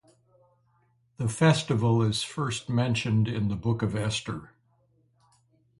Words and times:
The 1.17 1.27
festival 1.29 2.01
is 2.01 2.23
first 2.23 2.67
mentioned 2.69 3.27
in 3.27 3.49
the 3.49 3.55
book 3.55 3.83
of 3.83 3.95
Esther. 3.95 4.49